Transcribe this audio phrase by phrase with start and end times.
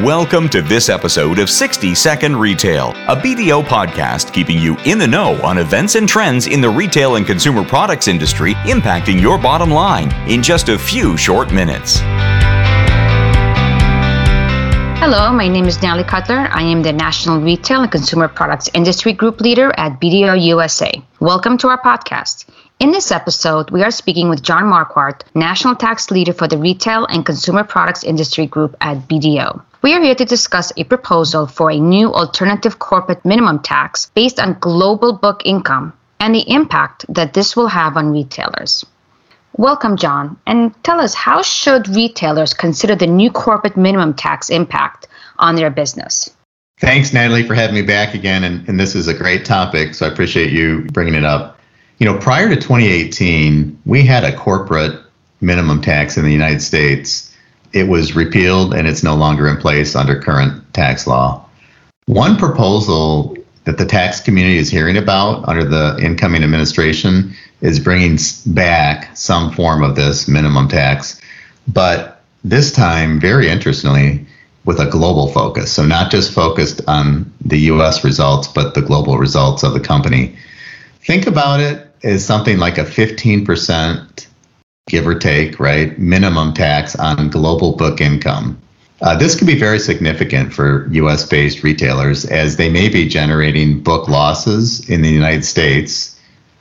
[0.00, 5.06] Welcome to this episode of 60 Second Retail, a BDO podcast keeping you in the
[5.06, 9.70] know on events and trends in the retail and consumer products industry impacting your bottom
[9.70, 11.98] line in just a few short minutes.
[14.98, 16.48] Hello, my name is Natalie Cutler.
[16.50, 20.90] I am the National Retail and Consumer Products Industry Group Leader at BDO USA.
[21.20, 22.46] Welcome to our podcast.
[22.82, 27.06] In this episode, we are speaking with John Marquardt, National Tax Leader for the Retail
[27.06, 29.62] and Consumer Products Industry Group at BDO.
[29.82, 34.40] We are here to discuss a proposal for a new alternative corporate minimum tax based
[34.40, 38.84] on global book income and the impact that this will have on retailers.
[39.56, 45.06] Welcome, John, and tell us how should retailers consider the new corporate minimum tax impact
[45.38, 46.34] on their business?
[46.80, 48.42] Thanks, Natalie, for having me back again.
[48.42, 51.60] And, and this is a great topic, so I appreciate you bringing it up.
[52.02, 55.00] You know, prior to 2018, we had a corporate
[55.40, 57.32] minimum tax in the United States.
[57.72, 61.46] It was repealed and it's no longer in place under current tax law.
[62.06, 68.18] One proposal that the tax community is hearing about under the incoming administration is bringing
[68.46, 71.20] back some form of this minimum tax,
[71.68, 74.26] but this time, very interestingly,
[74.64, 75.70] with a global focus.
[75.70, 80.36] So, not just focused on the US results, but the global results of the company.
[81.04, 84.26] Think about it as something like a 15%,
[84.88, 88.58] give or take, right, minimum tax on global book income.
[89.00, 93.80] Uh, this could be very significant for US based retailers as they may be generating
[93.82, 96.12] book losses in the United States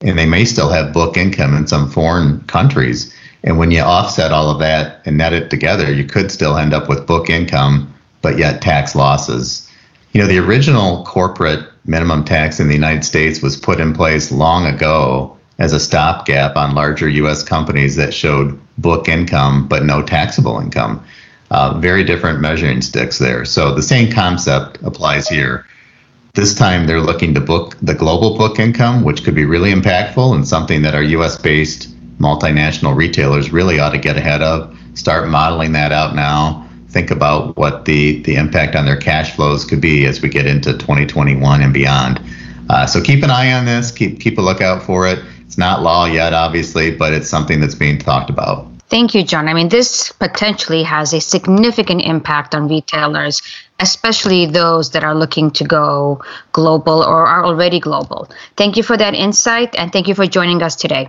[0.00, 3.14] and they may still have book income in some foreign countries.
[3.42, 6.74] And when you offset all of that and net it together, you could still end
[6.74, 9.68] up with book income, but yet tax losses.
[10.12, 14.32] You know, the original corporate minimum tax in the United States was put in place
[14.32, 20.02] long ago as a stopgap on larger US companies that showed book income but no
[20.02, 21.04] taxable income
[21.50, 23.44] uh, very different measuring sticks there.
[23.44, 25.66] So the same concept applies here.
[26.34, 30.34] This time they're looking to book the global book income, which could be really impactful
[30.34, 34.76] and something that our US based multinational retailers really ought to get ahead of.
[34.94, 36.68] Start modeling that out now.
[36.94, 40.46] Think about what the, the impact on their cash flows could be as we get
[40.46, 42.20] into 2021 and beyond.
[42.70, 45.18] Uh, so keep an eye on this, keep, keep a lookout for it.
[45.40, 48.68] It's not law yet, obviously, but it's something that's being talked about.
[48.90, 49.48] Thank you, John.
[49.48, 53.42] I mean, this potentially has a significant impact on retailers,
[53.80, 56.22] especially those that are looking to go
[56.52, 58.30] global or are already global.
[58.56, 61.08] Thank you for that insight, and thank you for joining us today.